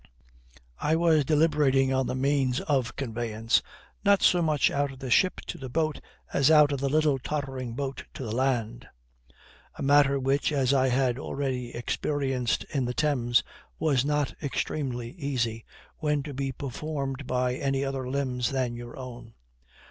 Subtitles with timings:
[0.79, 3.61] I was deliberating on the means of conveyance,
[4.03, 6.01] not so much out of the ship to the boat
[6.33, 8.87] as out of a little tottering boat to the land;
[9.75, 13.43] a matter which, as I had already experienced in the Thames,
[13.77, 15.65] was not extremely easy,
[15.99, 19.35] when to be performed by any other limbs than your own.